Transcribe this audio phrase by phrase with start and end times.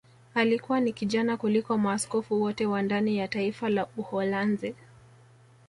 [0.33, 4.75] Alikuwa ni kijana kuliko maaskofu wote wa ndani ya taifa la Uholanzi